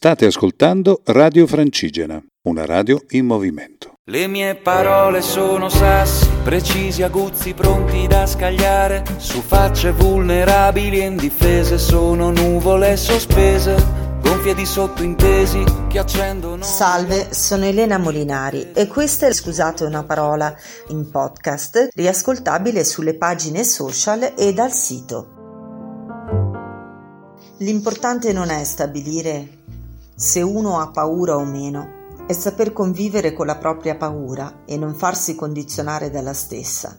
[0.00, 3.94] State ascoltando Radio Francigena, una radio in movimento.
[4.04, 9.02] Le mie parole sono sassi, precisi, aguzzi, pronti da scagliare.
[9.16, 13.74] Su facce vulnerabili e indifese sono nuvole sospese,
[14.22, 16.62] gonfie di sottointesi che accendono.
[16.62, 20.54] Salve, sono Elena Molinari e questa è Scusate una parola
[20.90, 25.34] in podcast, riascoltabile sulle pagine social e dal sito.
[27.58, 29.57] L'importante non è stabilire
[30.18, 34.96] se uno ha paura o meno, è saper convivere con la propria paura e non
[34.96, 36.98] farsi condizionare dalla stessa.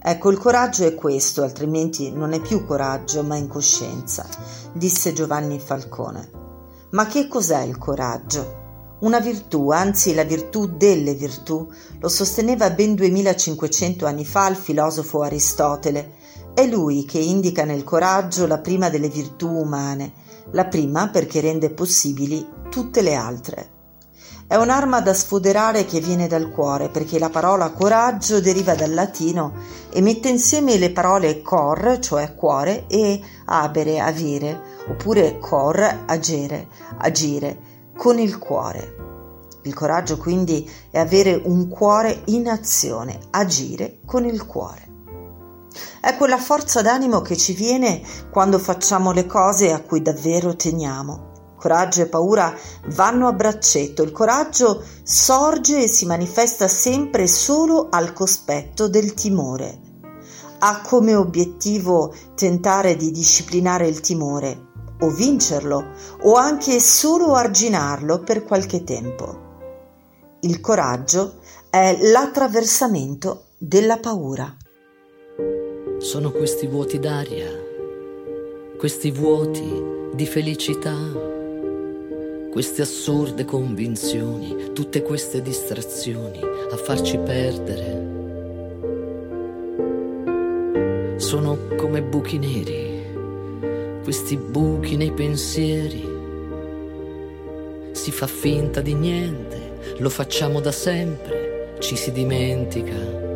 [0.00, 4.24] Ecco, il coraggio è questo, altrimenti non è più coraggio, ma incoscienza,
[4.72, 6.30] disse Giovanni Falcone.
[6.90, 8.98] Ma che cos'è il coraggio?
[9.00, 15.22] Una virtù, anzi la virtù delle virtù, lo sosteneva ben 2500 anni fa il filosofo
[15.22, 16.12] Aristotele.
[16.54, 20.22] È lui che indica nel coraggio la prima delle virtù umane,
[20.52, 23.72] la prima perché rende possibili tutte le altre.
[24.46, 29.54] È un'arma da sfoderare che viene dal cuore, perché la parola coraggio deriva dal latino
[29.90, 37.58] e mette insieme le parole cor, cioè cuore, e abere, avere, oppure cor, agere, agire,
[37.96, 38.96] con il cuore.
[39.62, 44.93] Il coraggio quindi è avere un cuore in azione, agire con il cuore.
[46.00, 51.32] È quella forza d'animo che ci viene quando facciamo le cose a cui davvero teniamo.
[51.56, 52.54] Coraggio e paura
[52.88, 54.02] vanno a braccetto.
[54.02, 59.80] Il coraggio sorge e si manifesta sempre solo al cospetto del timore.
[60.58, 64.66] Ha come obiettivo tentare di disciplinare il timore,
[65.00, 65.92] o vincerlo,
[66.22, 69.42] o anche solo arginarlo per qualche tempo.
[70.40, 71.38] Il coraggio
[71.70, 74.54] è l'attraversamento della paura
[76.04, 77.50] sono questi vuoti d'aria,
[78.76, 79.64] questi vuoti
[80.12, 80.94] di felicità,
[82.52, 88.02] queste assurde convinzioni, tutte queste distrazioni a farci perdere.
[91.16, 96.06] Sono come buchi neri, questi buchi nei pensieri.
[97.92, 103.33] Si fa finta di niente, lo facciamo da sempre, ci si dimentica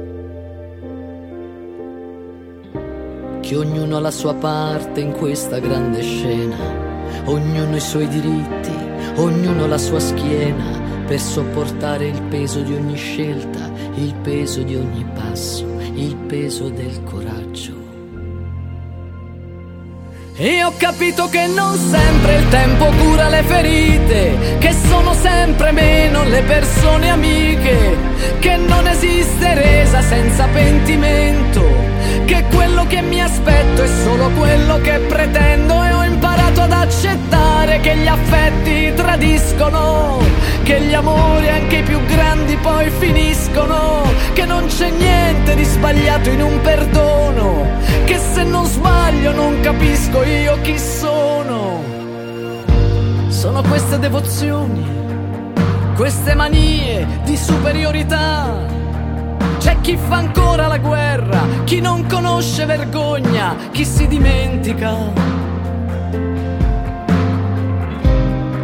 [3.48, 6.58] che ognuno ha la sua parte in questa grande scena,
[7.24, 8.76] ognuno i suoi diritti,
[9.14, 15.02] ognuno la sua schiena per sopportare il peso di ogni scelta, il peso di ogni
[15.14, 15.64] passo,
[15.94, 17.72] il peso del coraggio.
[20.36, 26.22] E ho capito che non sempre il tempo cura le ferite, che sono sempre meno
[26.24, 27.96] le persone amiche,
[28.40, 31.88] che non esiste resa senza pentimento
[32.28, 32.44] che
[33.78, 40.18] aspetto è solo quello che pretendo e ho imparato ad accettare che gli affetti tradiscono,
[40.64, 44.02] che gli amori anche i più grandi poi finiscono,
[44.32, 47.66] che non c'è niente di sbagliato in un perdono,
[48.04, 51.84] che se non sbaglio non capisco io chi sono.
[53.28, 54.84] Sono queste devozioni,
[55.94, 58.77] queste manie di superiorità
[59.68, 64.94] c'è chi fa ancora la guerra, chi non conosce vergogna, chi si dimentica.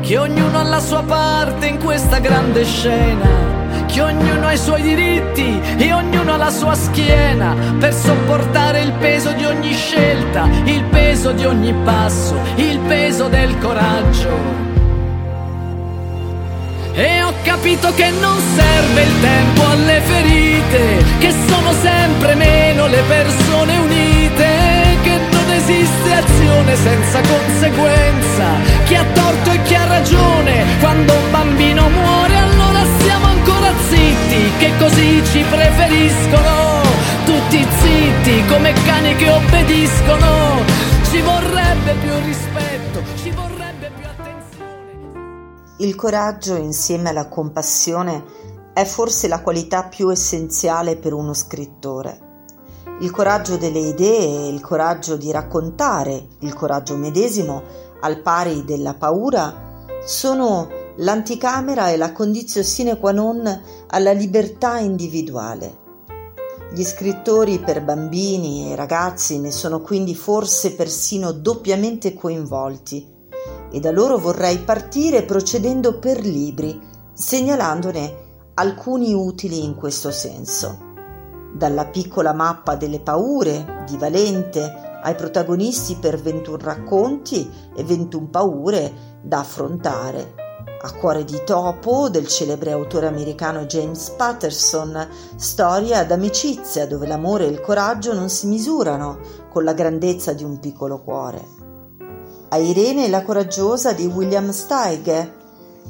[0.01, 3.29] Che ognuno ha la sua parte in questa grande scena,
[3.85, 8.93] che ognuno ha i suoi diritti e ognuno ha la sua schiena per sopportare il
[8.93, 14.84] peso di ogni scelta, il peso di ogni passo, il peso del coraggio.
[16.97, 23.03] E ho capito che non serve il tempo alle ferite, che sono sempre meno le
[23.09, 24.47] persone unite,
[25.03, 28.45] che non esiste azione senza conseguenza,
[28.85, 34.53] chi ha torto e chi ha ragione, quando un bambino muore allora siamo ancora zitti,
[34.59, 36.81] che così ci preferiscono,
[37.25, 40.63] tutti zitti come cani che obbediscono,
[41.11, 44.34] ci vorrebbe più rispetto, ci vorrebbe più attenzione.
[45.79, 48.25] Il coraggio insieme alla compassione
[48.73, 52.45] è forse la qualità più essenziale per uno scrittore.
[53.01, 57.61] Il coraggio delle idee, il coraggio di raccontare, il coraggio medesimo,
[58.03, 60.69] al pari della paura, sono
[60.99, 65.79] l'anticamera e la condizione sine qua non alla libertà individuale.
[66.73, 73.14] Gli scrittori per bambini e ragazzi ne sono quindi forse persino doppiamente coinvolti
[73.75, 76.81] e da loro vorrei partire procedendo per libri,
[77.13, 78.23] segnalandone
[78.55, 80.93] alcuni utili in questo senso.
[81.53, 88.93] Dalla piccola mappa delle paure di Valente ai protagonisti per 21 racconti e 21 paure
[89.21, 90.35] da affrontare.
[90.81, 97.51] A cuore di topo del celebre autore americano James Patterson, storia d'amicizia dove l'amore e
[97.51, 99.19] il coraggio non si misurano
[99.51, 101.74] con la grandezza di un piccolo cuore.
[102.55, 105.33] A Irene la coraggiosa di William Steig,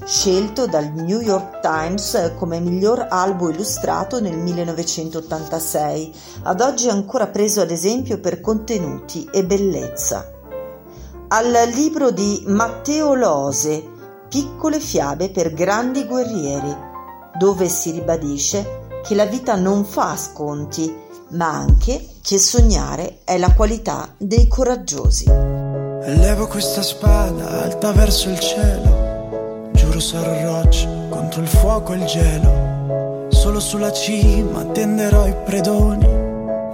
[0.02, 6.14] scelto dal New York Times come miglior albo illustrato nel 1986,
[6.44, 10.32] ad oggi ancora preso ad esempio per contenuti e bellezza.
[11.28, 13.86] Al libro di Matteo Lose,
[14.30, 16.74] Piccole fiabe per grandi guerrieri,
[17.38, 20.96] dove si ribadisce che la vita non fa sconti,
[21.32, 25.63] ma anche che sognare è la qualità dei coraggiosi.
[26.06, 32.04] Elevo questa spada alta verso il cielo Giuro sarò roccia contro il fuoco e il
[32.04, 33.28] gelo.
[33.30, 36.06] Solo sulla cima tenderò i predoni.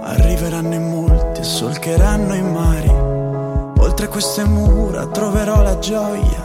[0.01, 2.89] Arriveranno in molti e solcheranno i mari.
[2.89, 6.41] Oltre queste mura troverò la gioia.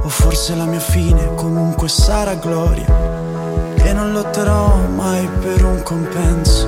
[0.00, 3.74] O forse la mia fine comunque sarà gloria.
[3.76, 6.66] E non lotterò mai per un compenso.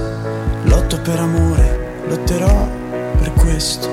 [0.65, 2.67] Lotto per amore, lotterò
[3.21, 3.89] per questo.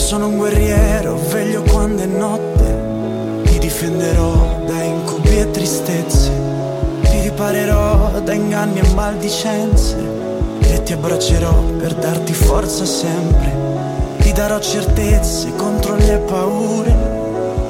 [0.00, 2.48] Sono un guerriero, veglio quando è notte.
[3.60, 6.30] Difenderò da incubi e tristezze,
[7.02, 9.96] ti riparerò da inganni e maldicenze.
[10.60, 13.52] E ti abbraccerò per darti forza sempre,
[14.18, 16.94] ti darò certezze contro le paure,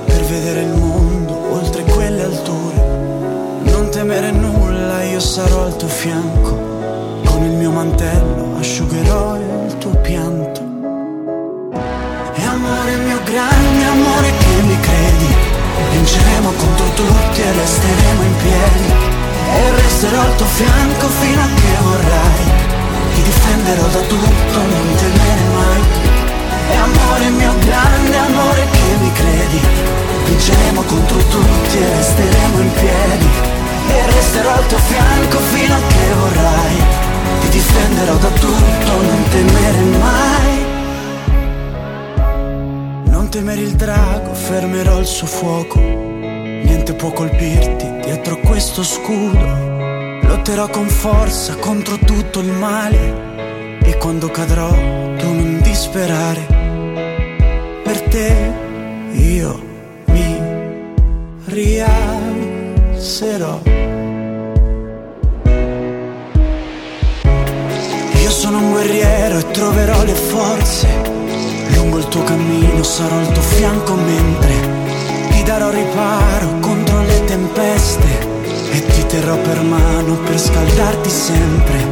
[0.06, 3.60] per vedere il mondo oltre quelle alture.
[3.64, 6.56] Non temere nulla, io sarò al tuo fianco,
[7.26, 10.69] con il mio mantello asciugherò il tuo pianto.
[12.70, 15.34] Amore mio grande amore che mi credi?
[15.90, 18.94] Vinceremo contro tutti e resteremo in piedi.
[19.56, 22.44] E resterò al tuo fianco fino a che vorrai.
[23.14, 25.82] Ti difenderò da tutto, non temere mai.
[26.70, 29.60] E amore mio grande amore che mi credi?
[30.26, 33.28] Vinceremo contro tutti e resteremo in piedi.
[33.88, 37.08] E resterò al tuo fianco fino a che vorrai.
[37.40, 38.69] Ti difenderò da tutto,
[43.30, 45.78] temere il drago, fermerò il suo fuoco.
[45.78, 50.18] Niente può colpirti dietro questo scudo.
[50.22, 53.78] Lotterò con forza contro tutto il male.
[53.84, 56.44] E quando cadrò, tu non disperare.
[57.84, 58.52] Per te
[59.12, 59.62] io
[60.06, 60.36] mi
[61.44, 62.50] rialzerò.
[68.22, 71.19] Io sono un guerriero e troverò le forze
[71.90, 74.54] Lungo il tuo cammino sarò al tuo fianco mentre
[75.32, 78.28] ti darò riparo contro le tempeste
[78.70, 81.84] e ti terrò per mano per scaldarti sempre.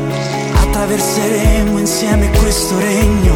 [0.52, 3.34] Attraverseremo insieme questo regno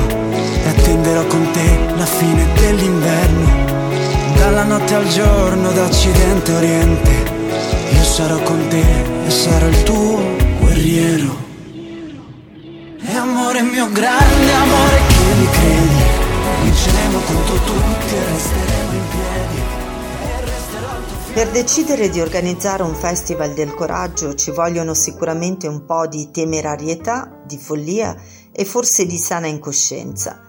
[0.63, 3.49] e attenderò con te la fine dell'inverno.
[4.37, 7.11] Dalla notte al giorno, da occidente a oriente,
[7.93, 8.85] io sarò con te
[9.27, 10.23] e sarò il tuo
[10.61, 11.37] guerriero.
[13.05, 16.12] E amore mio grande amore che mi credi
[17.25, 19.81] contro tutti e resteremo in piedi.
[21.33, 27.41] Per decidere di organizzare un festival del coraggio ci vogliono sicuramente un po' di temerarietà,
[27.47, 28.15] di follia
[28.53, 30.41] e forse di sana incoscienza.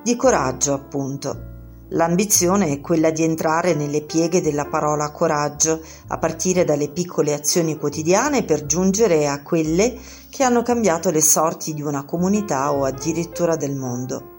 [0.00, 1.46] Di coraggio, appunto.
[1.88, 7.76] L'ambizione è quella di entrare nelle pieghe della parola coraggio, a partire dalle piccole azioni
[7.76, 9.98] quotidiane per giungere a quelle
[10.30, 14.37] che hanno cambiato le sorti di una comunità o addirittura del mondo.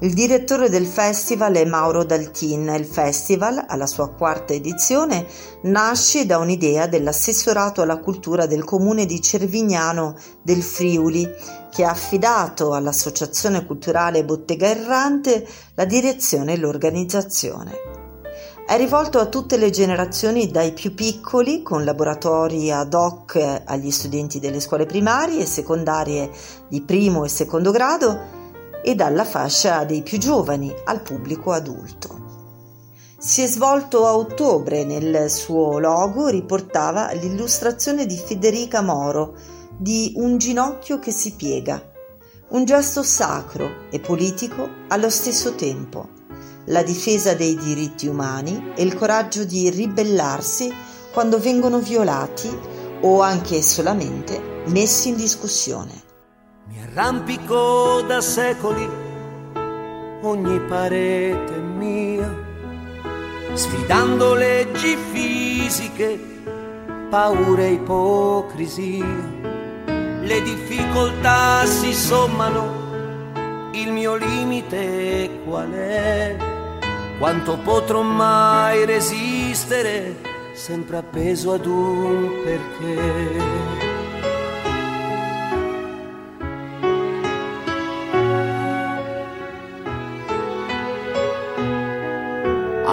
[0.00, 2.68] Il direttore del festival è Mauro Daltin.
[2.68, 5.26] Il festival, alla sua quarta edizione,
[5.62, 11.28] nasce da un'idea dell'assessorato alla cultura del comune di Cervignano del Friuli,
[11.68, 15.44] che ha affidato all'Associazione Culturale Bottega Errante
[15.74, 17.72] la direzione e l'organizzazione.
[18.68, 24.38] È rivolto a tutte le generazioni dai più piccoli, con laboratori ad hoc agli studenti
[24.38, 26.30] delle scuole primarie e secondarie
[26.68, 28.37] di primo e secondo grado,
[28.82, 32.26] e dalla fascia dei più giovani al pubblico adulto.
[33.18, 39.34] Si è svolto a ottobre, nel suo logo riportava l'illustrazione di Federica Moro
[39.76, 41.82] di Un ginocchio che si piega,
[42.50, 46.08] un gesto sacro e politico allo stesso tempo,
[46.66, 50.72] la difesa dei diritti umani e il coraggio di ribellarsi
[51.12, 52.48] quando vengono violati
[53.00, 56.07] o anche solamente messi in discussione.
[56.68, 58.86] Mi arrampico da secoli
[60.20, 62.30] ogni parete mia,
[63.54, 66.18] sfidando leggi fisiche,
[67.08, 69.36] paure e ipocrisia.
[70.20, 76.36] Le difficoltà si sommano il mio limite qual è?
[77.18, 80.16] Quanto potrò mai resistere,
[80.52, 83.87] sempre appeso ad un perché?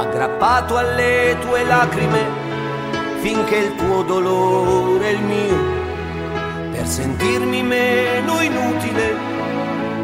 [0.06, 2.46] Aggrappato alle tue lacrime
[3.22, 5.58] finché il tuo dolore è il mio,
[6.72, 9.16] per sentirmi meno inutile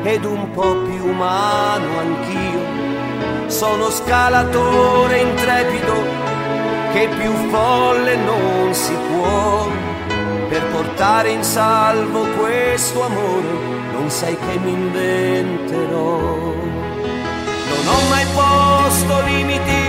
[0.04, 2.80] ed un po' più umano anch'io.
[3.48, 5.94] Sono scalatore intrepido
[6.94, 9.68] che più folle non si può.
[10.50, 13.52] Per portare in salvo questo amore
[13.94, 16.20] non sai che mi inventerò.
[17.70, 19.81] Non ho mai posto limiti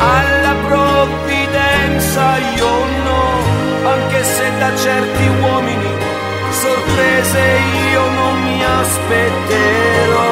[0.00, 2.72] alla provvidenza io
[3.04, 5.92] no, anche se da certi uomini
[6.50, 7.40] sorprese
[7.92, 10.28] io non mi aspetterò.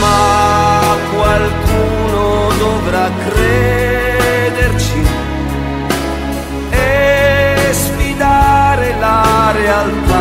[0.00, 5.02] Ma qualcuno dovrà crederci
[6.70, 10.15] e sfidare la realtà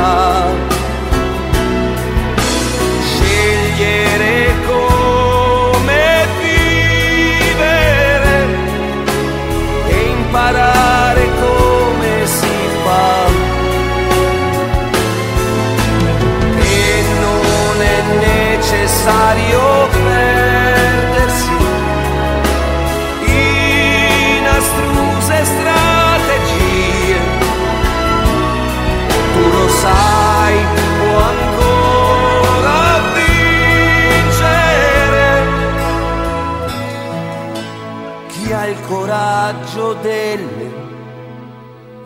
[38.68, 40.74] il coraggio delle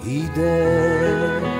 [0.04, 1.58] idee.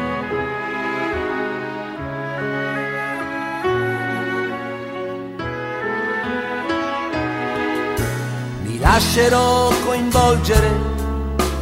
[8.80, 10.72] lascerò coinvolgere,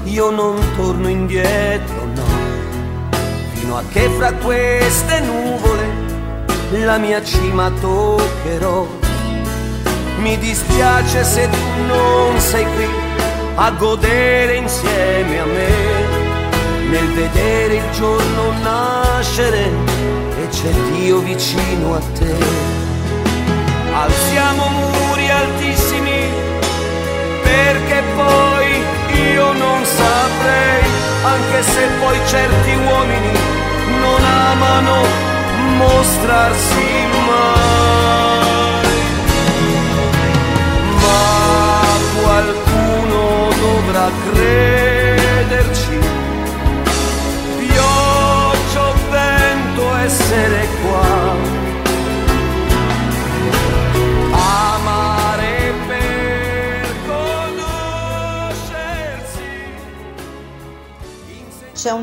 [0.06, 3.10] io non torno indietro, no,
[3.54, 5.86] fino a che fra queste nuvole
[6.84, 8.88] la mia cima toccherò.
[10.20, 13.07] Mi dispiace se tu non sei qui
[13.60, 19.72] a godere insieme a me, nel vedere il giorno nascere
[20.40, 22.36] e c'è Dio vicino a te.
[23.94, 26.30] Alziamo muri altissimi
[27.42, 28.68] perché poi
[29.34, 30.84] io non saprei,
[31.24, 33.40] anche se poi certi uomini
[34.02, 35.17] non amano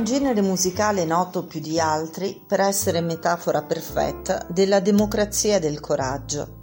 [0.04, 6.62] genere musicale noto più di altri per essere metafora perfetta della democrazia e del coraggio.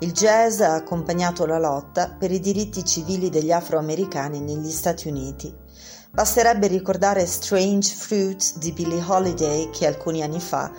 [0.00, 5.54] Il jazz ha accompagnato la lotta per i diritti civili degli afroamericani negli Stati Uniti.
[6.10, 10.72] Basterebbe ricordare Strange Fruits di Billie Holiday che alcuni anni fa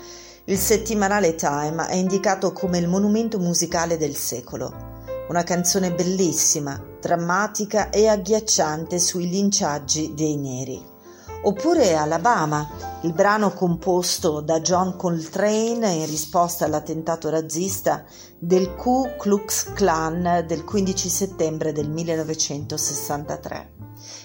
[0.45, 4.97] il settimanale Time ha indicato come il monumento musicale del secolo.
[5.29, 10.97] Una canzone bellissima, drammatica e agghiacciante sui linciaggi dei neri.
[11.41, 12.69] Oppure Alabama,
[13.03, 18.03] il brano composto da John Coltrane in risposta all'attentato razzista
[18.38, 23.72] del Ku Klux Klan del 15 settembre del 1963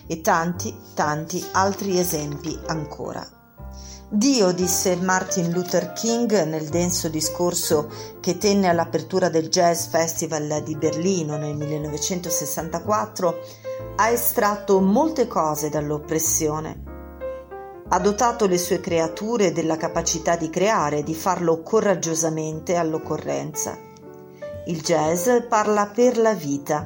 [0.09, 3.25] e tanti, tanti altri esempi ancora.
[4.09, 10.76] Dio, disse Martin Luther King nel denso discorso che tenne all'apertura del Jazz Festival di
[10.76, 13.38] Berlino nel 1964,
[13.97, 16.93] ha estratto molte cose dall'oppressione
[17.88, 23.76] ha dotato le sue creature della capacità di creare di farlo coraggiosamente all'occorrenza.
[24.66, 26.82] Il jazz parla per la vita.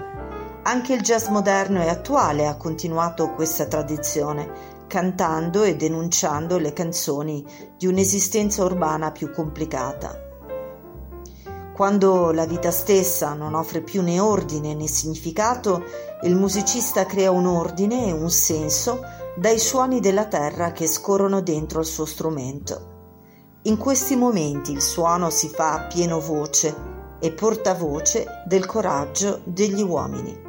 [0.62, 7.46] Anche il jazz moderno e attuale ha continuato questa tradizione, cantando e denunciando le canzoni
[7.76, 10.26] di un'esistenza urbana più complicata.
[11.72, 15.84] Quando la vita stessa non offre più né ordine né significato,
[16.22, 19.00] il musicista crea un ordine e un senso
[19.38, 22.96] dai suoni della terra che scorrono dentro il suo strumento.
[23.62, 26.74] In questi momenti il suono si fa a pieno voce
[27.20, 30.46] e portavoce del coraggio degli uomini.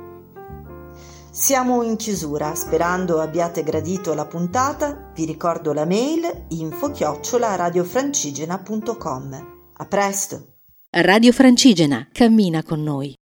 [1.30, 9.58] Siamo in chiusura, sperando abbiate gradito la puntata, vi ricordo la mail info chiocciola radiofrancigena.com.
[9.74, 10.56] A presto!
[10.92, 13.19] Radio Francigena, cammina con noi.